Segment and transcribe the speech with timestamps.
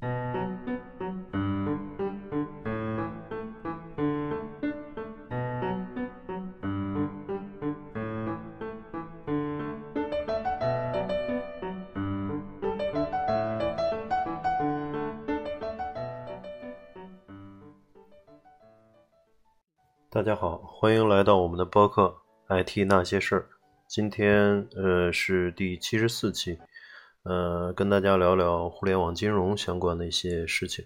[0.00, 0.06] 大
[20.22, 22.16] 家好，欢迎来到我们的播客
[22.64, 23.40] 《IT 那些事儿》。
[23.86, 26.58] 今天呃是第七十四期，
[27.24, 30.84] 呃跟大家聊聊互联网金融相关的一些事情。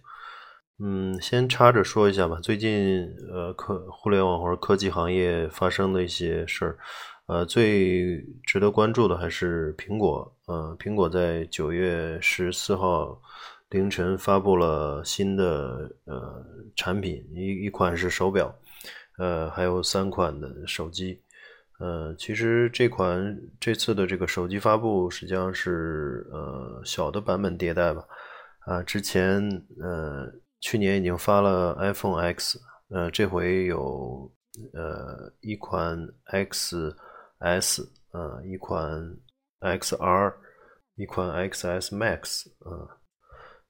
[0.78, 6.78] 嗯，先插着说一下吧，最近呃科互联网或者科技行业发生的一些事儿，
[7.26, 10.36] 呃最值得关注的还是苹果。
[10.46, 13.20] 呃，苹果在九月十四号
[13.70, 16.44] 凌晨发布了新的呃
[16.74, 18.52] 产品，一一款是手表。
[19.16, 21.22] 呃，还有三款的手机，
[21.80, 28.06] 呃，其实这款这次的这个手机发布实际上是呃小的版本迭代吧，
[28.60, 29.42] 啊，之前
[29.82, 30.26] 呃
[30.60, 32.58] 去年已经发了 iPhone X，
[32.90, 34.30] 呃，这回有
[34.72, 39.16] 呃一款 XS，呃，一款
[39.60, 40.34] XR，
[40.94, 42.98] 一款 XS Max，啊。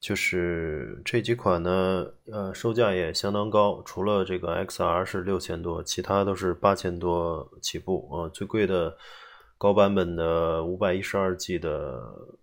[0.04, 8.28] 就是这几款呢，呃，售价也相当高，除了这个 XR 是六千多，其他都是八千多起步啊。
[8.28, 8.94] 最贵的
[9.56, 11.70] 高版本的五百一十二 G 的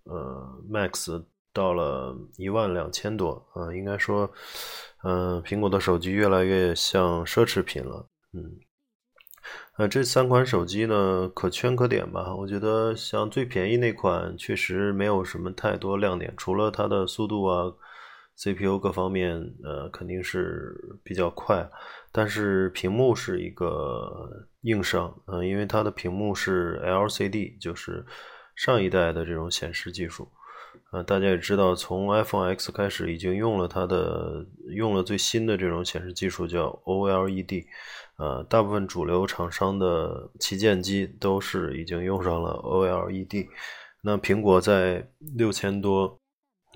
[0.06, 3.72] 呃 Max 到了一万两千多啊。
[3.76, 4.28] 应该说，
[5.04, 8.58] 嗯，苹果的手机越来越像奢侈品了，嗯。
[9.82, 12.36] 呃，这三款手机呢，可圈可点吧。
[12.36, 17.64] 我觉得像最便宜那款，确实没有什么太多亮点，除了它的速度啊、
[18.38, 21.68] CPU 各方面，呃，肯定是比较快。
[22.12, 24.30] 但是屏幕是一个
[24.62, 28.06] 硬伤，嗯，因为它的屏幕是 LCD，就是
[28.56, 30.28] 上一代的这种显示技术。
[30.92, 37.66] 呃，大家也知道，从 iPhone X 开始，已经用了它的用了最新的这种显示技术，叫 OLED。
[38.18, 43.48] 呃，大部分主流厂商的旗舰机都是已经用上了 OLED。
[44.04, 45.08] 那苹果在
[45.38, 46.20] 六千多，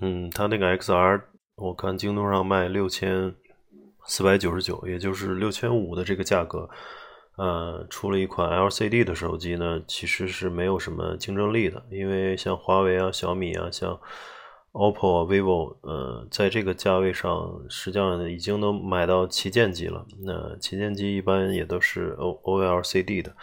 [0.00, 1.20] 嗯，它那个 XR，
[1.56, 3.34] 我看京东上卖六千
[4.06, 6.68] 四百九十九，也就是六千五的这个价格。
[7.36, 14.00] 呃，出了一款 LCD 的手机呢，其实是没有什么竞争力的，因为像华为啊、小米啊、像
[14.72, 20.06] OPPO、啊 vivo，呃，在这个价位上，实际上已经能买到旗舰机了。
[20.24, 23.36] 那旗舰机一般也都是 O OLCD 的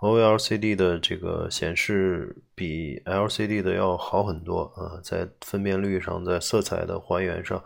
[0.00, 7.64] ，OLCD 的这个显示比 LCD 的要好很多啊，在分辨率上，在色彩的还原上，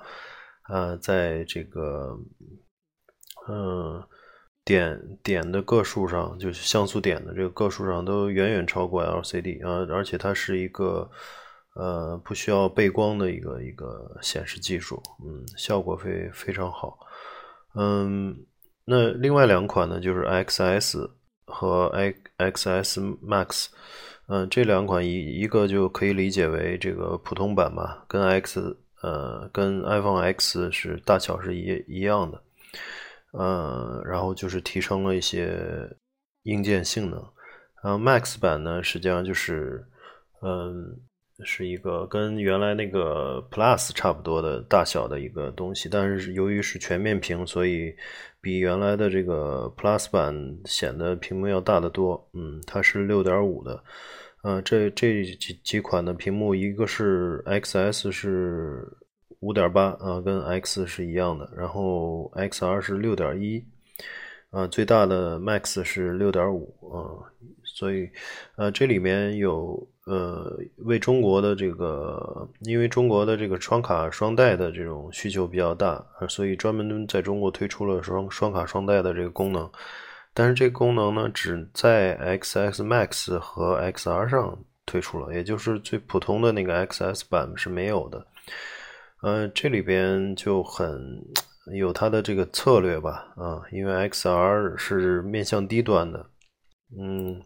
[0.62, 2.16] 啊，在这个，
[3.48, 4.00] 嗯。
[4.66, 11.08] 点点的个数上，就是像素点的这个个数上，都远远超过 LCD 啊，而且它是一个
[11.76, 16.98] 呃不需要背光的一个一个显示技术，嗯，效果非非常好，
[17.76, 18.36] 嗯，
[18.84, 21.08] 那另外两款呢，就是 XS
[21.46, 21.88] 和
[22.38, 23.68] XS Max，
[24.26, 32.42] 嗯，这两款一一个就可以理解为这个普通版吧，跟 X 呃跟 iPhone X 是大小是一一样的。
[33.38, 35.58] 呃，然后就是提升了一些
[36.44, 37.22] 硬件性能。
[37.82, 39.84] 然后 Max 版呢，实际上就是，
[40.42, 40.98] 嗯，
[41.44, 47.94] 是一个跟原来那个 Plus 差不多的大小的一个东西，但是由于是全面屏，所以
[48.40, 52.28] 比原来的这个 Plus 版显得屏幕要大得多。
[52.32, 53.84] 嗯，它是六点五的。
[54.42, 58.88] 呃，这这几几款的屏幕，一个是 XS 是。
[59.46, 63.64] 五点八啊，跟 X 是一样的，然后 XR 是六点一，
[64.50, 67.22] 啊，最大的 Max 是六点五啊，
[67.62, 68.10] 所以
[68.56, 79.70] 呃，这里面有呃，为中国的这个，因为中国的这个双卡双待的这种需求比较大，所以专门在中国推出了双双卡双待的这个功能，
[80.34, 88.26] 但是这个功能呢，只在 XS Max 和 XR 上推出了，也就是最普通的那个 XS 版是没有的。
[89.22, 91.20] 呃，这里边就很
[91.74, 96.24] 有它的这个策略吧，啊，因为 XR 是面向低端的，
[96.96, 97.42] 嗯，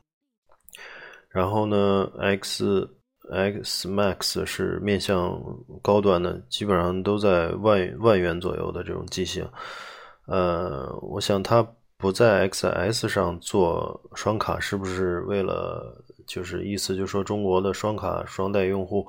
[1.31, 2.89] 然后呢，X
[3.33, 5.41] X Max 是面向
[5.81, 9.49] 高端的，基本上都在万万元左右的这种机型，
[10.27, 11.67] 呃，我想它
[11.97, 19.07] 不在 XS 上做双卡，是不是为了就是意思就是说中国的双卡双待用户，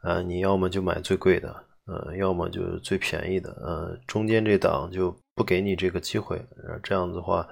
[0.00, 1.64] 啊，你要么就买最贵的。
[1.90, 6.40] 呃，要么就是最便宜的，呃，中间这档就不给你这个机会，
[6.84, 7.44] 这样子的话，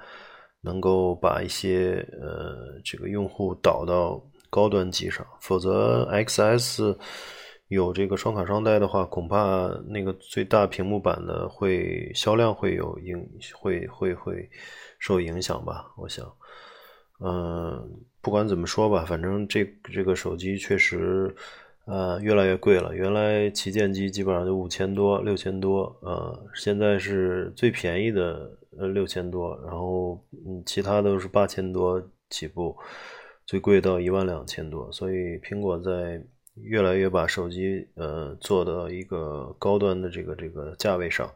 [0.61, 6.97] 能够把一些呃这个用户导到高端机上，否则 XS
[7.67, 14.49] 有这个双卡双待的话，恐怕那个最大屏幕版的会销量会有影，会会会
[14.99, 15.91] 受影响吧？
[15.97, 16.25] 我想，
[17.19, 17.87] 嗯，
[18.21, 21.35] 不管怎么说吧，反正这这个手机确实，
[21.89, 22.93] 呃，越来越贵了。
[22.93, 31.99] 原来旗舰机基本上就五千多、六千多，呃，现在是最便宜的呃六千多，然后嗯，其他都是八千多
[32.29, 32.77] 起步，
[33.47, 34.91] 最贵到一万两千多。
[34.91, 36.23] 所以苹果在
[36.61, 41.27] 越来越把手机呃做到一个高端的这个这个价位上，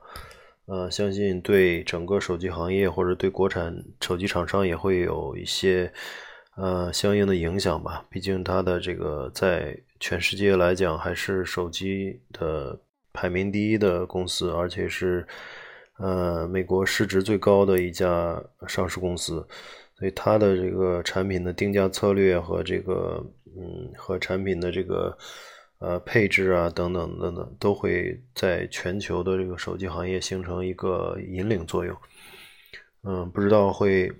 [0.67, 5.91] 呃，相信对整个手机行业或者对国产手机厂商也会有一些
[6.57, 8.05] 呃相应的影响吧。
[8.07, 12.77] 毕竟它的这个在全世界来讲还是手机的
[13.13, 15.25] 排名第一的公司，而且是
[15.97, 19.47] 呃美国市值最高的一家上市公司。
[19.97, 25.17] 所以它的这个产品的定价策略和这个，嗯，和产品的这个，
[25.79, 31.97] 呃，配置啊，等等等等，都会在全球的这个手机行业形成一个引领作用。
[33.03, 34.11] 嗯，不知道会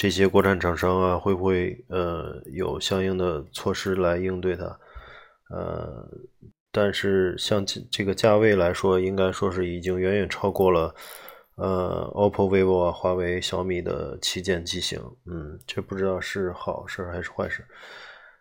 [0.00, 4.64] 这些国产厂商啊，会不会呃有相应的措施来应对它？
[5.50, 6.08] 呃，
[6.72, 10.94] 但是像这个价位来说，应该说是已经远远超过了。
[11.56, 17.62] 呃，OPPO、vivo 啊，华为、小米的旗舰机型，嗯，这不知道是好事还是坏事。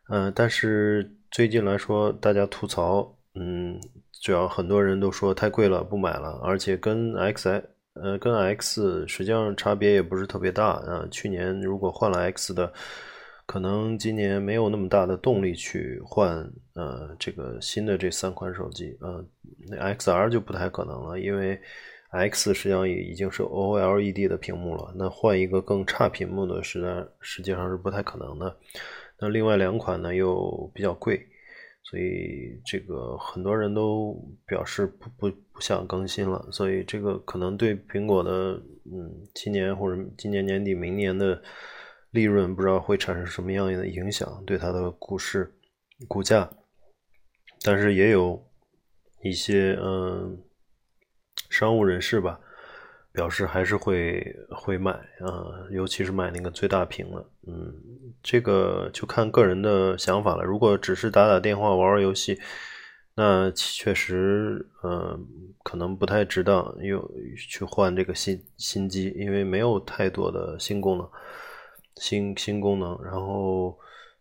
[0.08, 3.78] 嗯，但是最近来说，大家吐槽，嗯，
[4.22, 6.40] 主要很多人都说太贵了，不买了。
[6.42, 11.08] 而且跟 X，呃，跟 X 实际上差别也不是特别大啊。
[11.12, 12.72] 去年如果换了 X 的，
[13.46, 19.26] 可能今年没有那么大的动力去换，呃，这个新的这三款手机，呃，
[19.68, 21.60] 那 XR 就不太可能了，因为。
[22.12, 28.58] X 实际上也已经是 OLED 的屏幕了，那换一个更差屏幕的，实在实际上是不太可能的。
[29.20, 31.24] 那另外两款呢又比较贵，
[31.84, 34.16] 所以这个很多人都
[34.46, 36.48] 表示不不不想更新了。
[36.52, 41.42] 所以这个可能对苹果的嗯今年或者今年年底、明年的
[42.12, 45.54] 利润不知道会产生什么样的影响，对它的股市
[46.08, 46.50] 股价。
[47.64, 48.42] 但是也有
[49.24, 50.44] 一些嗯。
[51.50, 52.40] 商务人士吧，
[53.20, 57.76] 表示还是会会买啊，尤其是买那个最大屏的，嗯，
[58.24, 60.44] 这个就看个人的想法了。
[60.46, 62.40] 如果只是打打电话、玩玩游戏，
[63.16, 65.28] 那确实，嗯，
[65.64, 71.06] 可能不太值当又去换这个新新机，因为没有太多的新功能、
[71.98, 73.78] 新新功能，然后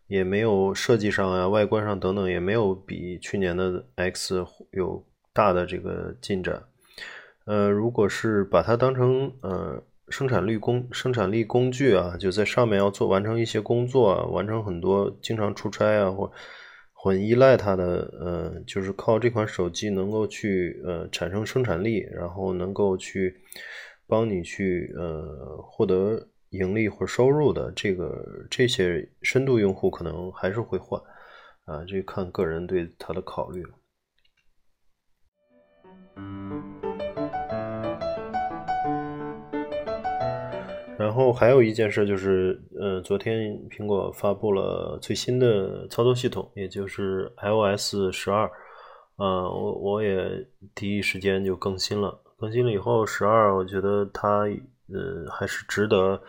[0.07, 5.01] 也没有设计上呀、外观上等等，也没有比去年的 X 有
[5.31, 6.61] 大的这个进展。
[7.49, 16.31] 呃，如果是把它当成呃生产力工生产力工具啊，就在上面要做完成一些工作啊，完成很多经常出差啊，或
[16.93, 23.35] 很依赖它的呃，就是靠这款手机能够去呃产生生产力，然后能够去
[24.05, 31.01] 帮你去呃获得盈利或收入的这个这些深度用户可能还是会换
[31.65, 33.71] 啊，这看个人对它的考虑了。
[41.19, 48.49] 然后还有一件事就是，呃，昨天苹果发布了最新的操作系统，也就是 iOS 十二，
[49.17, 52.23] 呃，我我也第一时间就更新了。
[52.37, 54.43] 更新了以后，十二我觉得它，
[54.93, 56.21] 呃，还是值得，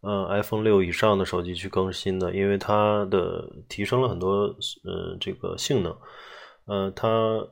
[0.00, 4.30] 呃，iPhone 六以上的手机去更新的，因为它的提升了很多，
[4.82, 5.96] 呃，这个性能，
[6.66, 7.46] 呃，它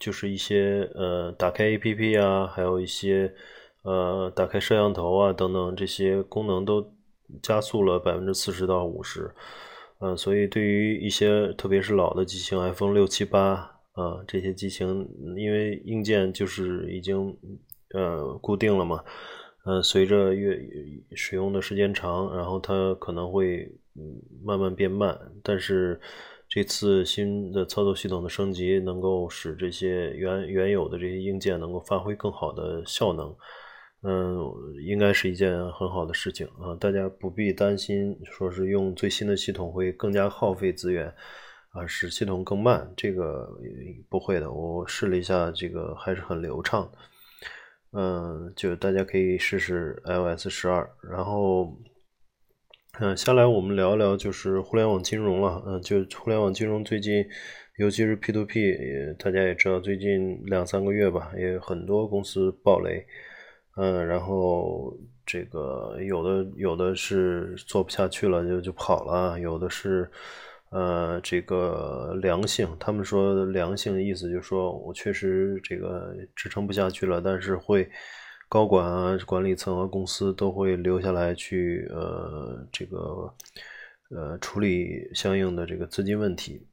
[0.00, 3.32] 就是一些，呃，打开 APP 啊，还有一些。
[3.82, 6.92] 呃，打开摄像头啊，等等这些功能都
[7.42, 9.34] 加速了百分之四十到五十，
[10.00, 13.54] 呃，所以对于一些特别是老的机型，iPhone 六七八
[13.92, 17.34] 啊这些机型，因为硬件就是已经
[17.94, 19.02] 呃固定了嘛，
[19.64, 20.58] 呃，随着越
[21.14, 23.66] 使用的时间长，然后它可能会
[24.44, 25.98] 慢慢变慢，但是
[26.48, 33.34] 这次新的操作系统的升级，能够使这些原原有的这些硬件能够发挥更好的效能。
[34.02, 34.50] 嗯，
[34.82, 41.12] 应该是一件很好的事情啊，大家不必担心，说是用最新的系统会更加耗费资源
[41.72, 43.46] 啊，使系统更慢，这个
[44.08, 44.50] 不会的。
[44.50, 46.90] 我试了一下，这个还是很流畅。
[47.92, 50.88] 嗯，就大家可以试试 iOS 十二。
[51.02, 51.76] 然后，
[53.00, 55.62] 嗯，下来我们聊聊就是互联网金融了。
[55.66, 57.22] 嗯，就互联网金融最近，
[57.76, 58.74] 尤其是 P to P，
[59.18, 63.04] 大家也知道，最近两三个月吧，也有很多公司爆雷。
[63.80, 64.94] 嗯，然后
[65.24, 70.10] 这个有的有的是做不下去了就就跑了，有的是
[70.70, 77.90] 呃，这个良性，他们说良性的意思就是说我确实这个支撑不下去了，但是会
[78.50, 83.34] 高管啊、管理层啊、公司都会留下来去呃这个
[84.10, 86.66] 呃处理相应的这个资金问题，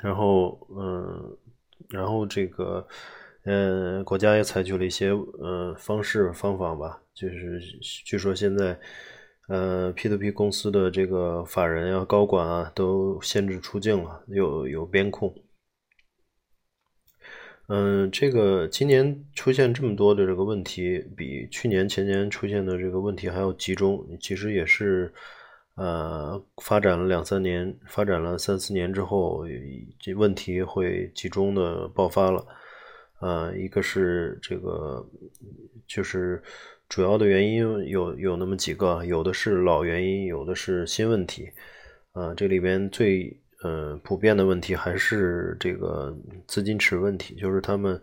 [0.00, 1.36] 然后嗯，
[1.90, 2.86] 然后这个
[3.46, 7.58] 嗯国家也采取了一些呃方式方法吧，就是
[8.04, 8.78] 据说现在。
[9.48, 15.32] 呃，P2P 公司的这个法人啊、高管啊，都限制出境了，有有边控。
[17.68, 24.04] 嗯，这个今年出现这么多的这个问题，比去年前年出现的这个问题还要集中。
[24.20, 25.14] 其实也是，
[25.76, 29.44] 呃，发展了两三年，发展了三四年之后，
[30.00, 32.44] 这问题会集中的爆发了。
[33.20, 35.06] 呃，一个是这个，
[35.86, 36.42] 就是。
[36.88, 41.50] 主要的原因有有那么几个，有的是老原因，有的是新问题。
[42.12, 48.00] 啊，这里边最呃普遍的问题还是这个资金池问题，就是他们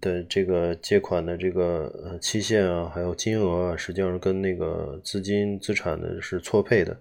[0.00, 6.96] 的这个借款的这个呃期限啊，还有金额啊，实际上跟那个资金资产的是错配的，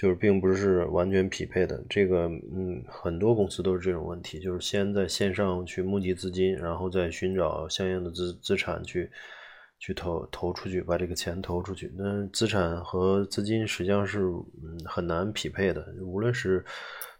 [0.00, 1.84] 就是并不是完全匹配的。
[1.88, 9.10] 这个嗯，很多公司都是这种问题，就是先在线上去募集资金，然后再寻找相应的资资产去。
[9.82, 11.90] 去投投出去，把这个钱投出去。
[11.96, 14.18] 那资产和资金实际上是
[14.62, 16.62] 嗯很难匹配的，无论是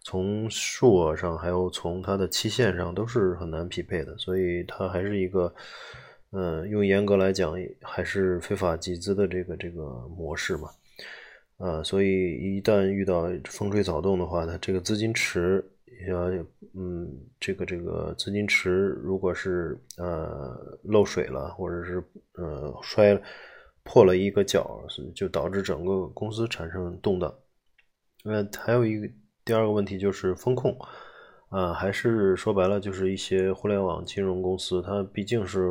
[0.03, 4.15] 从数额上，还有从它的期限上，都是很难匹配的。
[4.19, 5.51] 所以它还是一个，
[6.33, 9.83] 嗯，用严格来讲，还是非法集资的这个这个
[10.15, 10.69] 模式嘛。
[11.61, 12.09] 啊，所以
[12.57, 15.64] 一旦遇到风吹草动的话，它这个资金池。
[16.09, 16.31] 要
[16.75, 17.07] 嗯，
[17.38, 18.71] 这个这个资金池
[19.02, 22.02] 如果是呃漏水了，或者是
[22.38, 23.21] 呃摔
[23.83, 24.83] 破了一个角，
[25.14, 27.31] 就导致整个公司产生动荡。
[28.25, 29.07] 那还有一个
[29.45, 30.75] 第二个问题就是风控
[31.50, 35.69] 啊，还是说白了就是一些互联网金融公司，它毕竟是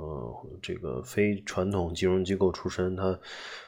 [0.00, 3.18] 呃这个非传统金融机构出身，它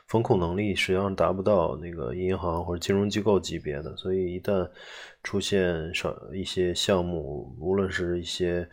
[0.06, 4.68] 风控能力实际上达不到那个银行或者金融机构级别的，所以一旦
[5.22, 8.68] 出现少一些项目，无论是一些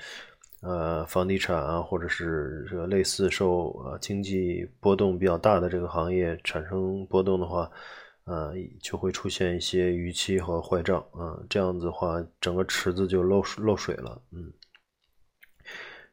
[0.62, 7.70] 呃房地产啊，或者是这个类似受呃经济波动比较大的这个行业产生波动的话，
[8.26, 14.52] 呃就会出现一些逾期和坏账啊，这样子的话，整个池子就漏漏水了，嗯。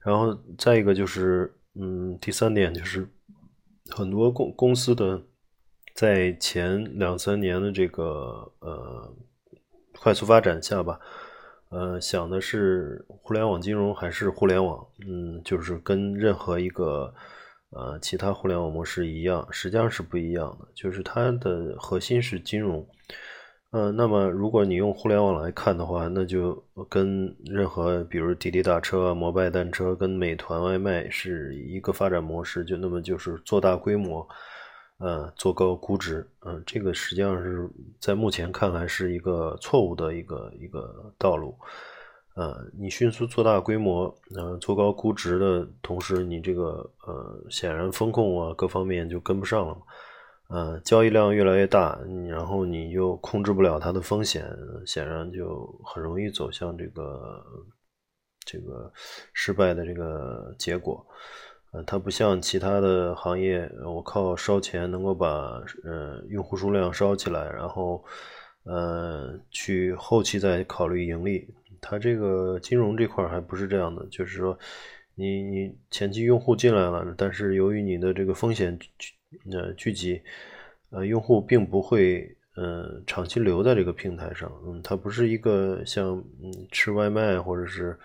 [0.07, 3.07] 然后再一个就是，嗯，第三点就是
[3.91, 5.21] 很多公公司的
[5.95, 9.15] 在前两三年的这个呃。
[9.99, 11.01] 快速发展下吧，
[11.71, 14.87] 呃，想的是互联网金融还是互联网？
[15.09, 17.13] 嗯，就是跟任何一个
[17.71, 20.69] 呃其他互联网模式一样，实际上是不一样的。
[20.75, 22.87] 就是它的核心是金融，
[23.77, 34.27] 嗯，那么如果你用互联网来看的话，那就跟任何比如滴滴打车、摩拜单车跟美团外卖是一个发展模式，就那么就是做大规模。
[34.97, 37.69] 呃，做高估值，嗯，这个实际上是
[38.01, 41.55] 在目前看来是一个错误的一个一个道路，
[42.35, 49.77] 呃，你迅速做大规模，呃，做高估值的同时，你这个呃，显然风控啊各方面就跟不上了，
[50.49, 51.99] 呃，交易量越来越大，
[52.29, 54.47] 然后你又控制不了它的风险，
[54.87, 57.45] 显然就很容易走向这个
[58.45, 58.93] 这个
[59.33, 61.05] 失败的这个结果。
[61.73, 68.05] 呃它不像其他的行业，我靠烧钱能够把呃用户数量烧起来，然后
[68.63, 71.53] 呃去后期再考虑盈利。
[71.81, 74.57] 它这个金融这块还不是这样的，就是说
[75.17, 78.79] 你你前期用户进来了，但是由于你的这个风险
[79.53, 80.21] 呃聚集，
[80.91, 84.51] 呃用户并不会呃长期留在这个平台上。
[84.67, 87.99] 嗯，它不是一个像嗯吃外卖或者是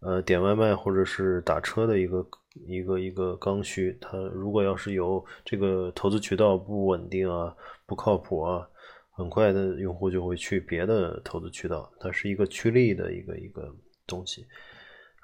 [0.00, 2.26] 呃点外卖或者是打车的一个。
[2.66, 7.54] 一个一个刚需，它如果要是有这个投资渠道不稳定啊、
[7.86, 8.68] 不靠谱啊，
[9.12, 13.72] 很快的用户就会去别的投资渠道，它是一个趋利的一个一个
[14.08, 14.44] 东西，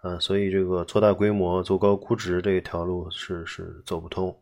[0.01, 4.37] 啊，所以这个做大规模、做高估值这条路是是走不通，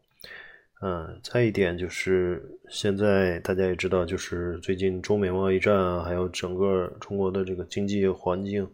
[0.83, 8.69] 嗯，再一点就是现在大家也知道，就是最近中美贸易战啊，还有整个中国的这个经济环境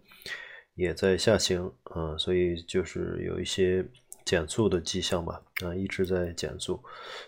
[0.75, 3.85] 也在下行，啊，所以就是有一些。
[4.25, 6.79] 减速的迹象吧，啊，一直在减速，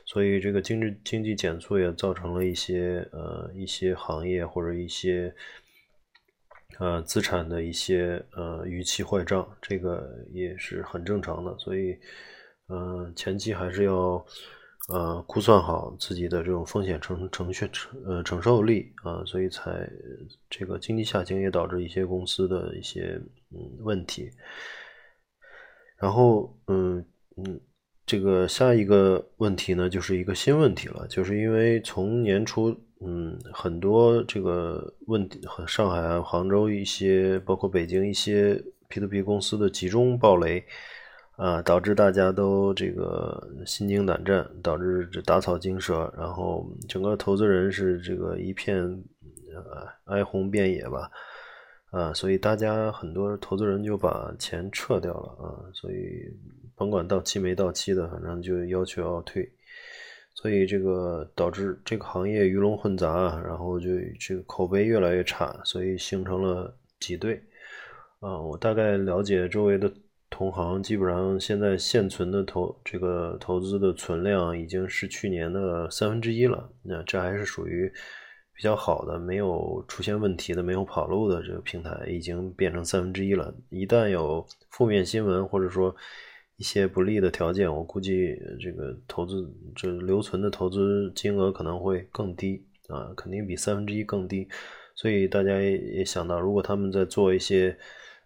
[0.04, 5.34] 所以这个经济经济减速也造成了一些呃一些行业或者一些
[6.78, 11.98] 呃资产的一些呃逾期坏账，这个也是很正常的，所以
[12.68, 14.22] 嗯前期还是要
[14.88, 17.70] 呃估算好自己的这种风险承承承
[18.06, 19.88] 呃承受力啊，所以才
[20.48, 23.20] 这个经济下行也导致一些公司的一些
[23.50, 24.30] 嗯问题。
[25.96, 27.04] 然后嗯
[27.36, 27.60] 嗯，
[28.04, 32.74] 这个下一个问题呢，就是一个新问题了，就是因为从年初
[33.06, 40.64] 嗯很多这个问题和上海啊、杭州一些，包括北京一些 P to P 公司的集中暴雷。
[41.40, 48.84] 啊，导致大家都这个心惊胆战，导致这打草惊蛇，然后整个投资人是这个一片
[49.54, 51.10] 呃哀鸿遍野吧，
[51.92, 55.96] 啊，所以大家很多投资人就把钱撤掉了啊，所以
[56.76, 59.50] 甭管到期没到期的，反正就要求要退，
[60.34, 63.88] 所以这个导致这个行业鱼龙混杂，然后就
[64.20, 67.42] 这个口碑越来越差，所以形成了挤兑，
[68.18, 69.90] 啊，我大概了解周围的。
[70.30, 77.92] 同行基本上现在现存的投这个投资的存量已经是去年的三分之一了，那这还是属于
[78.54, 83.52] 比较好的，没有出现问题的，没有跑路的这个平台已经变成三分之一了。
[83.68, 85.94] 一旦有负面新闻或者说
[86.56, 94.48] 一些不利的条件，我估计这个投资这留存的投资金额可能会更低啊，肯定比三分之一更低。
[94.94, 97.76] 所以大家也想到，如果他们在做一些。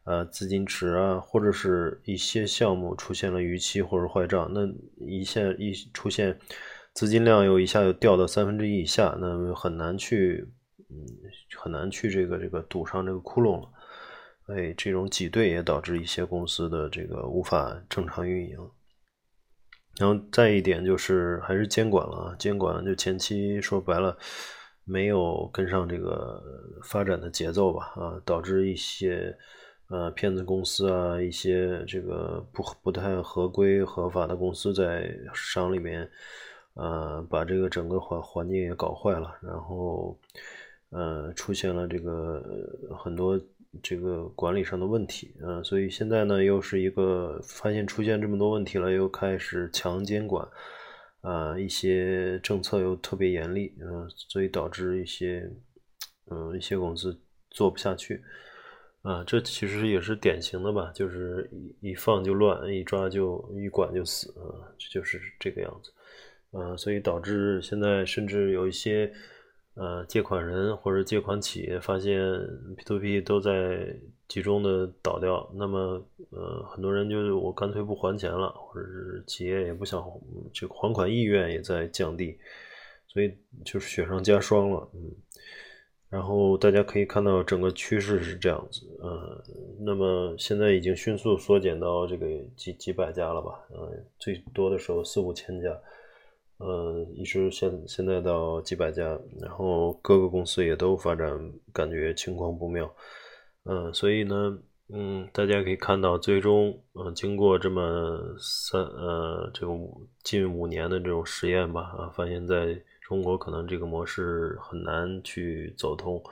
[0.05, 4.61] 呃，资金池啊，或者是一些项目出现了逾期或者坏账，那
[5.07, 6.39] 一下一出现
[6.93, 10.47] 资金量又一下又掉到三分之一以下，那很难去，
[10.91, 10.95] 嗯，
[11.57, 13.69] 很难去这个这个堵上这个窟窿了。
[14.49, 18.59] 哎，这种挤兑也导致一些公司的这个无法正常运营。
[19.99, 24.15] 然后再一点就是还是监管了，监管就前期说白了
[24.85, 26.43] 没有跟上这个
[26.83, 29.35] 发展的节奏吧，啊，导致一些。
[29.95, 36.11] 呃，骗子公司啊，一些这个不不太合规合法的公司在商里面，
[36.75, 40.19] 呃，把这个整个环环境也搞坏了，然后，
[40.91, 42.43] 呃，出现了这个
[42.99, 43.41] 很多
[43.81, 50.45] 这个管理上的问题，嗯，所以现在呢，又是一个发现出现这么多问题了，又开始强监管，
[51.21, 55.49] 啊，一些政策又特别严厉，嗯，所以导致一些，
[56.33, 57.17] 嗯，一些公司
[57.51, 58.21] 做不下去。
[59.05, 65.93] 啊，这其实也是典型的吧，就是一一放就乱，一抓就一管就死啊，这就是这个样子，
[66.59, 69.13] 啊，所以导致现在甚至有一些
[69.75, 72.19] 呃借款人或者借款企业发现
[72.79, 73.95] P to P 都在
[74.27, 80.03] 集中的倒掉，那么呃很多人就是我干脆不还钱了，或者是企业也不想
[80.51, 82.39] 这个还款意愿也在降低，
[83.07, 83.31] 所以
[83.67, 85.15] 就是雪上加霜了，嗯。
[86.11, 89.43] 然后大家可以看到整个趋势是这样子，呃，
[89.81, 95.77] 那么现在已经迅速缩减到这个几几百家了吧，呃，最多的时候四五千家，
[96.59, 102.89] 呃，一直现现在到几百家，然后各个公司也都发展感觉情况不妙，
[103.65, 104.57] 嗯，所以呢，
[104.91, 109.73] 嗯，大家可以看到，最终，嗯，经过这么三呃这个
[110.23, 112.81] 近五年的这种实验吧，啊，发现在。
[113.07, 116.23] 中国可能这个模式很难去走通，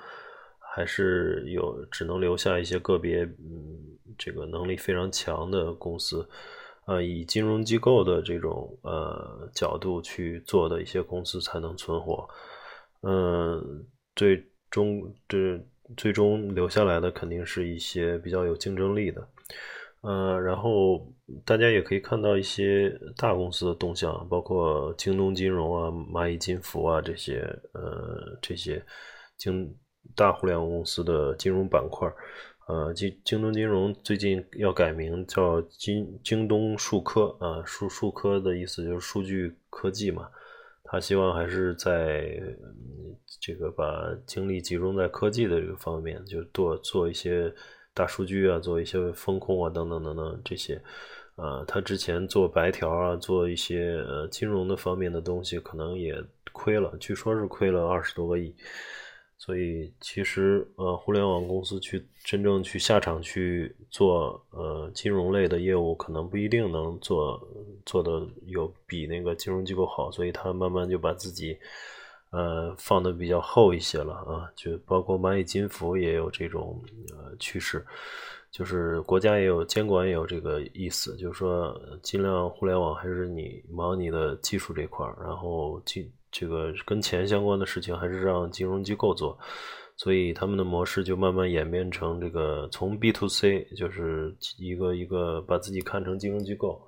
[0.58, 3.78] 还是有只能留下一些个别，嗯，
[4.16, 6.26] 这个能力非常强的公司，
[6.86, 12.26] 呃，以金融机构的这种呃角度去做的一些公司才能存活，
[13.02, 15.60] 嗯，最终这
[15.96, 19.28] 最终留下来的肯定是一些比较有竞争力的。
[20.02, 21.12] 呃，然后
[21.44, 27.38] 大家也可以看到一些大公司的动向，包括京东金融啊、蚂蚁金服啊这些，
[27.72, 28.84] 呃，这些
[29.38, 29.72] 京
[30.16, 32.12] 大互联网公司的金融板块。
[32.66, 40.28] 呃，京京东金融最近要改名叫京京东数科啊，数数科的意思就是数据科技嘛。
[40.82, 42.42] 他希望还是在
[43.40, 47.54] 这个把精力集中在科技的这个方面，就多做一些。
[47.94, 50.80] 大数据啊，做一些风控啊，等等等等这些，
[51.36, 56.14] 呃，他之前做白条啊，做一些呃金融的方面的东西，可能也
[56.52, 58.54] 亏了，据说是亏了二十多个亿。
[59.36, 67.40] 所以其实呃，互联网公司去真正去下场去做呃金融类的业务，可能不一定能做
[67.84, 71.58] 做的有比那个金融机构好，所以他慢慢就把自己。
[72.32, 77.84] 呃，放的比较厚一些了啊，就包括蚂蚁金服也有这种呃趋势，
[78.50, 89.38] 就是国家也有监管也有这个意思，就是说尽量互联网还是你忙你的技术这块儿，然后金这个跟钱相关的事情还是让金融机构做，
[89.94, 96.80] 所以他们的模式就慢慢演变成这个从 B to C，就是一个一个把自己看成金融机构。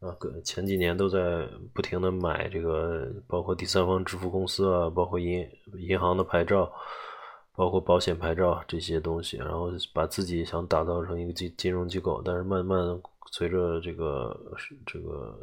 [0.00, 5.46] 啊，前几年都在不停的买这个，包括第三方支付公司啊，包括银
[5.78, 6.72] 银行的牌照，
[7.54, 12.78] 包括保险牌照这些东西，然后把自己想打造成一个金金融机构，但是慢慢
[13.30, 14.36] 随着这个
[14.86, 15.38] 这个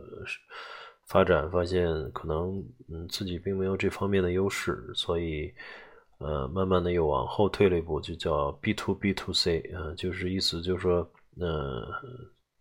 [1.08, 2.58] 发展，发现可能
[2.90, 5.54] 嗯自己并没有这方面的优势，所以。
[6.20, 11.08] 呃，慢慢的又往后退了一步，就叫 B to B to C 啊，就是意思就是说，
[11.40, 11.88] 呃，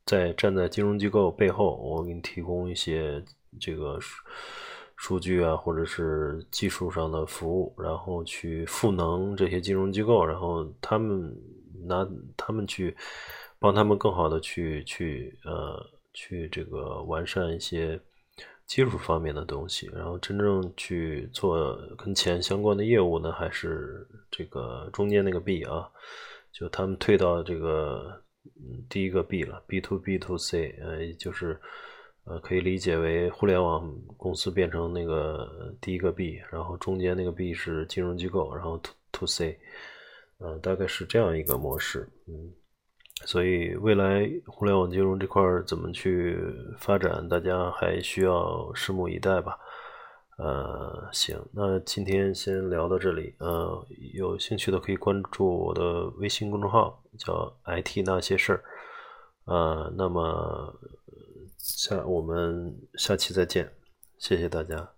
[0.07, 3.23] 在站在金融机构背后，我给你提供一些
[3.61, 3.99] 这个
[4.97, 11.37] 数据啊，或者是技术上的服务，然后去赋能这些金融机构，然后他们
[11.85, 12.97] 拿他们去
[13.59, 18.01] 帮他们更好的去去呃去这个完善一些。
[18.67, 25.89] 技术方面的东西，然后真正去做跟钱相关的业务呢，还是这个中间那个 B 啊，
[26.53, 28.21] 就他们退到这个
[28.89, 31.59] 第一个 B 了，B to B to C，呃，就是
[32.25, 39.59] 呃可以理解为互联网公司变成那个第一个 B，然后中间那个 B 是金融机构，然后 to to C，
[40.39, 42.53] 呃，大概是这样一个模式，嗯。
[43.25, 46.39] 所以，未来互联网金融这块怎么去
[46.77, 49.59] 发展，大家还需要拭目以待吧。
[50.37, 53.35] 呃，行，那今天先聊到这里。
[53.39, 58.65] 呃，有兴趣的可以关注我的微信公众号，叫 “IT 那些事儿”。
[59.47, 60.79] 呃，那么
[61.59, 63.73] 下我们下期再见，
[64.19, 64.96] 谢谢大家。